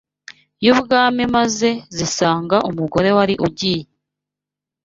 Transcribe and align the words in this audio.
y’ubwami 0.65 1.23
maze 1.35 1.69
zisanga 1.95 2.57
umugore 2.69 3.09
wari 3.17 3.35
ugiye 3.47 3.83